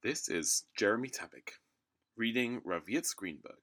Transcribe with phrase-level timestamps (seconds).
[0.00, 1.54] This is Jeremy Tabak,
[2.16, 3.58] reading Rav Yitz Greenberg.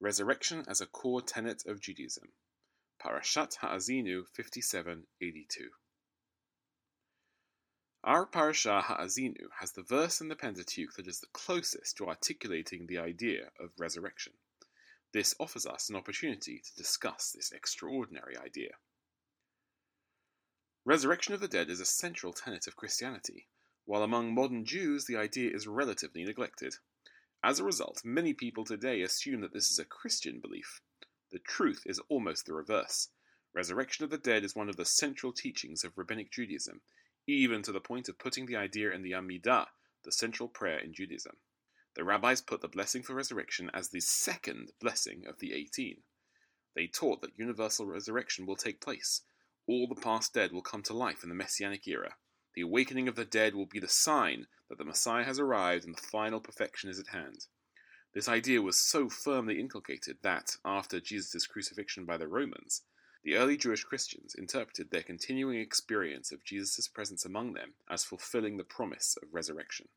[0.00, 2.32] Resurrection as a core tenet of Judaism.
[3.00, 5.70] Parashat Ha'azinu 5782.
[8.02, 12.88] Our Parashah Ha'azinu has the verse in the Pentateuch that is the closest to articulating
[12.88, 14.32] the idea of resurrection.
[15.12, 18.72] This offers us an opportunity to discuss this extraordinary idea.
[20.84, 23.46] Resurrection of the dead is a central tenet of Christianity,
[23.86, 26.74] while among modern Jews the idea is relatively neglected.
[27.42, 30.80] As a result, many people today assume that this is a Christian belief.
[31.30, 33.08] The truth is almost the reverse.
[33.54, 36.82] Resurrection of the dead is one of the central teachings of Rabbinic Judaism,
[37.26, 39.68] even to the point of putting the idea in the Amidah,
[40.04, 41.36] the central prayer in Judaism.
[41.94, 46.02] The rabbis put the blessing for resurrection as the second blessing of the 18.
[46.74, 49.22] They taught that universal resurrection will take place.
[49.66, 52.16] All the past dead will come to life in the Messianic era.
[52.56, 55.94] The awakening of the dead will be the sign that the Messiah has arrived and
[55.94, 57.46] the final perfection is at hand.
[58.14, 62.82] This idea was so firmly inculcated that, after Jesus' crucifixion by the Romans,
[63.22, 68.56] the early Jewish Christians interpreted their continuing experience of Jesus' presence among them as fulfilling
[68.56, 69.88] the promise of resurrection.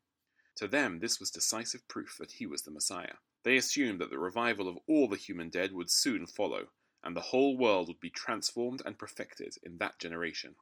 [0.56, 3.14] To them, this was decisive proof that he was the Messiah.
[3.42, 6.66] They assumed that the revival of all the human dead would soon follow,
[7.02, 10.56] and the whole world would be transformed and perfected in that generation.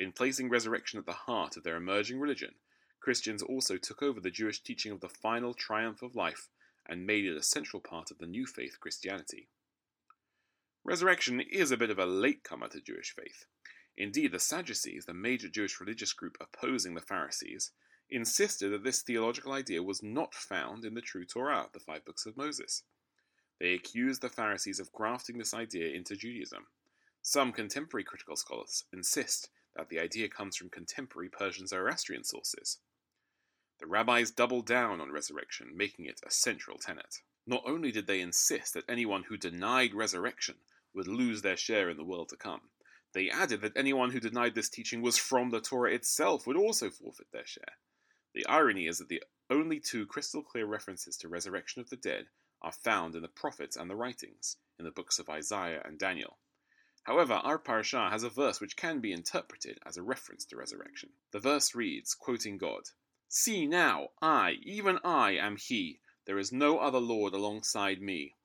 [0.00, 2.54] In placing resurrection at the heart of their emerging religion,
[3.00, 6.48] Christians also took over the Jewish teaching of the final triumph of life
[6.88, 9.48] and made it a central part of the new faith Christianity.
[10.84, 13.44] Resurrection is a bit of a latecomer to Jewish faith.
[13.94, 17.70] Indeed, the Sadducees, the major Jewish religious group opposing the Pharisees,
[18.08, 22.24] insisted that this theological idea was not found in the true Torah, the five books
[22.24, 22.84] of Moses.
[23.60, 26.68] They accused the Pharisees of grafting this idea into Judaism.
[27.20, 32.78] Some contemporary critical scholars insist that the idea comes from contemporary Persian Zoroastrian sources.
[33.78, 37.16] The rabbis doubled down on resurrection, making it a central tenet.
[37.46, 40.56] Not only did they insist that anyone who denied resurrection
[40.94, 42.60] would lose their share in the world to come,
[43.14, 46.90] they added that anyone who denied this teaching was from the Torah itself would also
[46.90, 47.78] forfeit their share.
[48.34, 52.26] The irony is that the only two crystal clear references to resurrection of the dead
[52.60, 56.36] are found in the prophets and the writings, in the books of Isaiah and Daniel.
[57.04, 61.10] However, our parashah has a verse which can be interpreted as a reference to resurrection.
[61.30, 62.82] The verse reads, quoting God,
[63.26, 66.00] See now, I, even I, am He.
[66.26, 68.36] There is no other Lord alongside me.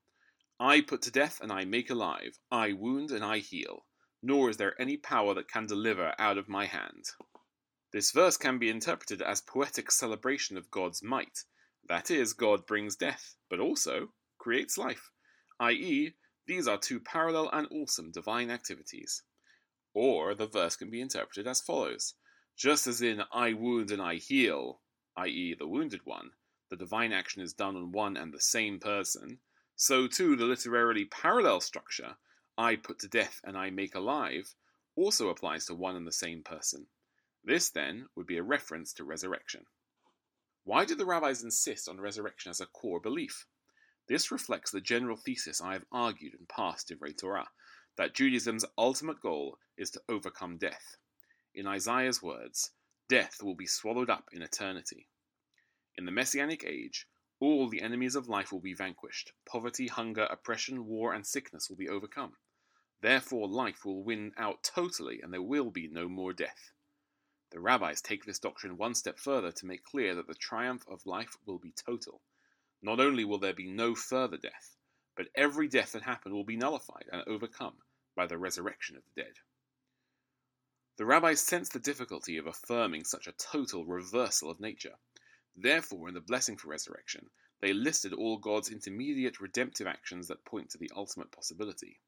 [0.58, 2.38] I put to death and I make alive.
[2.50, 3.84] I wound and I heal.
[4.22, 7.10] Nor is there any power that can deliver out of my hand.
[7.92, 11.44] This verse can be interpreted as poetic celebration of God's might.
[11.88, 15.10] That is, God brings death, but also creates life,
[15.60, 16.14] i.e.,
[16.46, 19.22] these are two parallel and awesome divine activities.
[19.94, 22.14] Or the verse can be interpreted as follows
[22.56, 24.80] Just as in I wound and I heal,
[25.16, 26.30] i.e., the wounded one,
[26.68, 29.40] the divine action is done on one and the same person,
[29.74, 32.16] so too the literarily parallel structure,
[32.56, 34.54] I put to death and I make alive,
[34.94, 36.86] also applies to one and the same person.
[37.44, 39.66] This, then, would be a reference to resurrection.
[40.64, 43.46] Why did the rabbis insist on resurrection as a core belief?
[44.08, 47.48] This reflects the general thesis I have argued in past Divrei Torah,
[47.96, 50.96] that Judaism's ultimate goal is to overcome death.
[51.54, 52.70] In Isaiah's words,
[53.08, 55.08] death will be swallowed up in eternity.
[55.96, 57.08] In the Messianic age,
[57.40, 59.32] all the enemies of life will be vanquished.
[59.44, 62.36] Poverty, hunger, oppression, war, and sickness will be overcome.
[63.00, 66.70] Therefore, life will win out totally, and there will be no more death.
[67.50, 71.06] The rabbis take this doctrine one step further to make clear that the triumph of
[71.06, 72.22] life will be total.
[72.82, 74.76] Not only will there be no further death,
[75.16, 77.74] but every death that happened will be nullified and overcome
[78.14, 79.34] by the resurrection of the dead.
[80.96, 84.96] The rabbis sensed the difficulty of affirming such a total reversal of nature.
[85.54, 90.70] Therefore, in the blessing for resurrection, they listed all God's intermediate redemptive actions that point
[90.70, 92.00] to the ultimate possibility.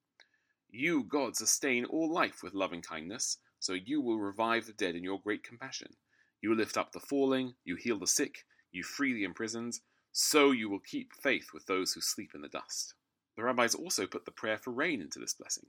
[0.70, 5.04] You, God, sustain all life with loving kindness, so you will revive the dead in
[5.04, 5.96] your great compassion.
[6.40, 9.80] You lift up the falling, you heal the sick, you free the imprisoned,
[10.12, 12.94] so you will keep faith with those who sleep in the dust.
[13.36, 15.66] The rabbis also put the prayer for rain into this blessing.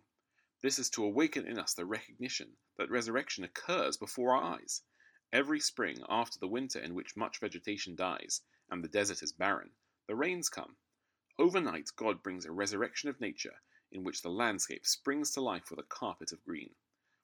[0.62, 4.82] This is to awaken in us the recognition that resurrection occurs before our eyes.
[5.32, 9.72] Every spring, after the winter in which much vegetation dies and the desert is barren,
[10.08, 10.78] the rains come.
[11.38, 15.80] Overnight, God brings a resurrection of nature in which the landscape springs to life with
[15.80, 16.76] a carpet of green.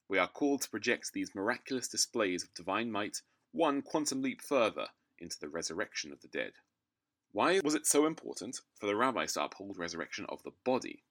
[0.07, 3.21] We are called to project these miraculous displays of divine might
[3.51, 6.53] one quantum leap further into the resurrection of the dead.
[7.35, 11.03] Why was it so important for the rabbis to uphold resurrection of the body?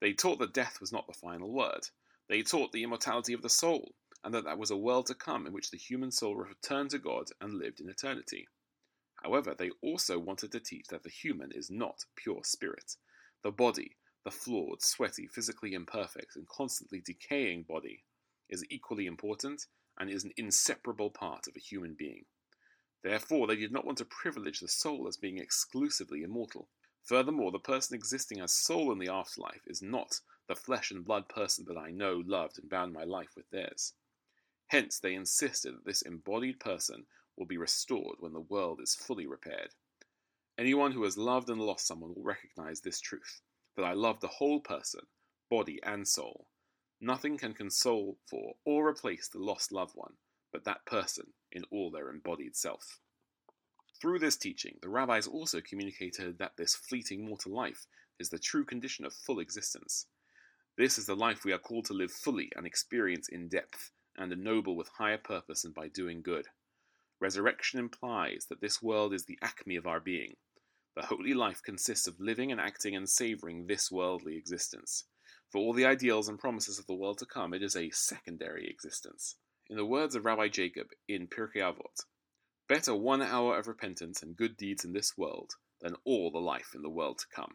[0.00, 1.88] They taught that death was not the final word.
[2.28, 5.48] They taught the immortality of the soul, and that that was a world to come
[5.48, 8.46] in which the human soul returned to God and lived in eternity.
[9.24, 12.94] However, they also wanted to teach that the human is not pure spirit.
[13.42, 18.04] The body, the flawed, sweaty, physically imperfect, and constantly decaying body,
[18.48, 19.66] is equally important
[19.98, 22.26] and is an inseparable part of a human being.
[23.02, 26.68] Therefore, they did not want to privilege the soul as being exclusively immortal.
[27.02, 31.28] Furthermore, the person existing as soul in the afterlife is not the flesh and blood
[31.28, 33.94] person that I know, loved, and bound my life with theirs.
[34.66, 37.06] Hence, they insisted that this embodied person
[37.36, 39.74] will be restored when the world is fully repaired.
[40.58, 43.40] Anyone who has loved and lost someone will recognize this truth
[43.76, 45.06] that I love the whole person,
[45.48, 46.48] body and soul.
[47.00, 50.18] Nothing can console for or replace the lost loved one
[50.52, 53.00] but that person in all their embodied self.
[54.00, 57.86] Through this teaching, the rabbis also communicated that this fleeting mortal life
[58.18, 60.06] is the true condition of full existence.
[60.78, 64.32] This is the life we are called to live fully and experience in depth, and
[64.32, 66.46] ennoble with higher purpose and by doing good.
[67.20, 70.36] Resurrection implies that this world is the acme of our being.
[70.96, 75.04] The holy life consists of living and acting and savoring this worldly existence.
[75.50, 78.66] For all the ideals and promises of the world to come, it is a secondary
[78.68, 79.36] existence.
[79.70, 82.04] In the words of Rabbi Jacob in Pirkei Avot,
[82.66, 86.74] better one hour of repentance and good deeds in this world than all the life
[86.74, 87.54] in the world to come.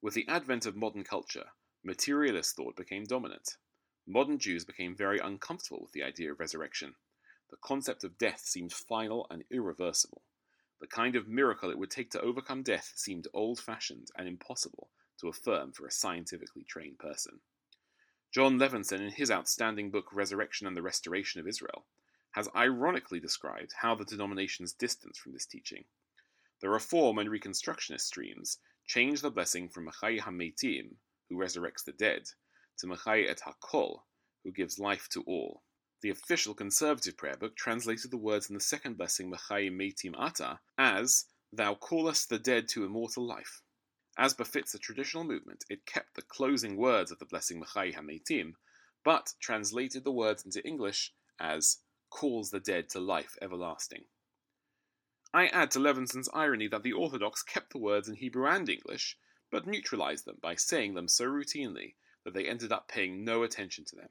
[0.00, 1.50] With the advent of modern culture,
[1.84, 3.58] materialist thought became dominant.
[4.06, 6.94] Modern Jews became very uncomfortable with the idea of resurrection.
[7.50, 10.22] The concept of death seemed final and irreversible.
[10.80, 14.88] The kind of miracle it would take to overcome death seemed old fashioned and impossible
[15.20, 17.42] to affirm for a scientifically trained person.
[18.34, 21.86] Jon Levenson, in his outstanding book Resurrection and the Restoration of Israel,
[22.32, 25.84] has ironically described how the denominations distance from this teaching.
[26.60, 28.58] The Reform and Reconstructionist streams
[28.88, 30.96] change the blessing from Machai HaMeitim,
[31.28, 32.24] who resurrects the dead,
[32.78, 34.00] to Machai et HaKol,
[34.42, 35.62] who gives life to all.
[36.02, 40.58] The official conservative prayer book translated the words in the second blessing, Mechai Meitim Ata,
[40.76, 43.62] as, Thou callest the dead to immortal life.
[44.16, 48.54] As befits a traditional movement, it kept the closing words of the blessing Mechai HaMeitim,
[49.02, 51.78] but translated the words into English as,
[52.10, 54.04] calls the dead to life everlasting.
[55.32, 59.18] I add to Levenson's irony that the Orthodox kept the words in Hebrew and English,
[59.50, 63.84] but neutralized them by saying them so routinely that they ended up paying no attention
[63.86, 64.10] to them.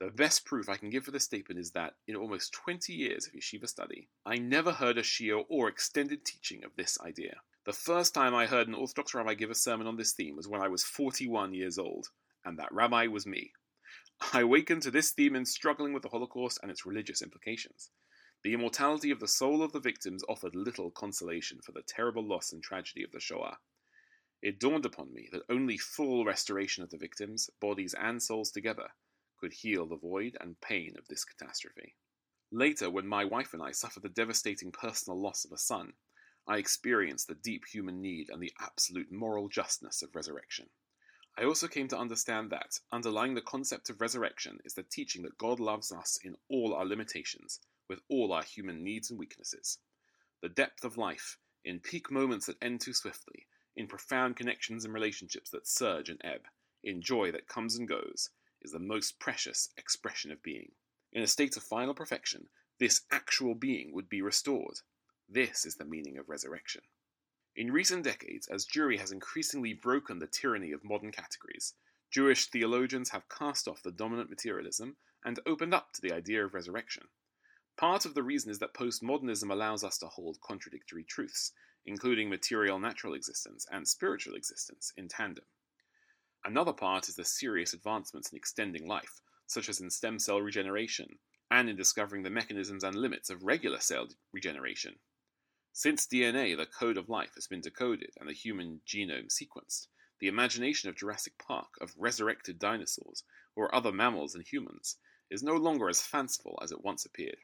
[0.00, 3.26] The best proof I can give for this statement is that, in almost 20 years
[3.26, 7.42] of yeshiva study, I never heard a shiur or extended teaching of this idea.
[7.68, 10.48] The first time I heard an Orthodox rabbi give a sermon on this theme was
[10.48, 12.08] when I was 41 years old,
[12.42, 13.52] and that rabbi was me.
[14.32, 17.90] I awakened to this theme in struggling with the Holocaust and its religious implications.
[18.42, 22.54] The immortality of the soul of the victims offered little consolation for the terrible loss
[22.54, 23.58] and tragedy of the Shoah.
[24.40, 28.94] It dawned upon me that only full restoration of the victims, bodies and souls together,
[29.38, 31.96] could heal the void and pain of this catastrophe.
[32.50, 35.92] Later, when my wife and I suffered the devastating personal loss of a son,
[36.50, 40.70] I experienced the deep human need and the absolute moral justness of resurrection.
[41.36, 45.36] I also came to understand that, underlying the concept of resurrection, is the teaching that
[45.36, 49.78] God loves us in all our limitations, with all our human needs and weaknesses.
[50.40, 51.36] The depth of life,
[51.66, 53.46] in peak moments that end too swiftly,
[53.76, 56.46] in profound connections and relationships that surge and ebb,
[56.82, 58.30] in joy that comes and goes,
[58.62, 60.72] is the most precious expression of being.
[61.12, 62.48] In a state of final perfection,
[62.80, 64.80] this actual being would be restored.
[65.30, 66.80] This is the meaning of resurrection.
[67.54, 71.74] In recent decades, as Jewry has increasingly broken the tyranny of modern categories,
[72.10, 76.54] Jewish theologians have cast off the dominant materialism and opened up to the idea of
[76.54, 77.08] resurrection.
[77.76, 81.52] Part of the reason is that postmodernism allows us to hold contradictory truths,
[81.84, 85.44] including material natural existence and spiritual existence, in tandem.
[86.42, 91.18] Another part is the serious advancements in extending life, such as in stem cell regeneration,
[91.50, 94.98] and in discovering the mechanisms and limits of regular cell regeneration.
[95.80, 99.86] Since DNA, the code of life, has been decoded and the human genome sequenced,
[100.18, 103.22] the imagination of Jurassic Park, of resurrected dinosaurs,
[103.54, 104.96] or other mammals and humans,
[105.30, 107.38] is no longer as fanciful as it once appeared.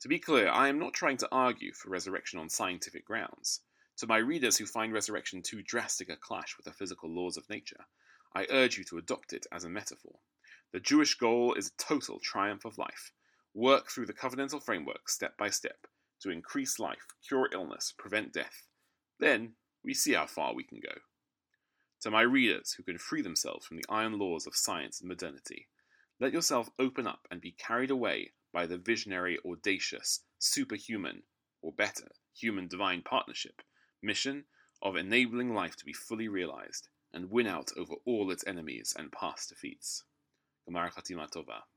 [0.00, 3.60] To be clear, I am not trying to argue for resurrection on scientific grounds.
[3.98, 7.50] To my readers who find resurrection too drastic a clash with the physical laws of
[7.50, 7.84] nature,
[8.34, 10.18] I urge you to adopt it as a metaphor.
[10.72, 13.12] The Jewish goal is a total triumph of life.
[13.52, 15.86] Work through the covenantal framework step by step
[16.22, 18.66] to increase life, cure illness, prevent death.
[19.18, 20.94] Then we see how far we can go.
[22.02, 25.68] To my readers who can free themselves from the iron laws of science and modernity,
[26.18, 31.22] let yourself open up and be carried away by the visionary, audacious, superhuman,
[31.62, 33.62] or better, human divine partnership
[34.02, 34.44] mission
[34.82, 39.12] of enabling life to be fully realized and win out over all its enemies and
[39.12, 40.04] past defeats.
[40.68, 41.60] G'mar Chatima Tova.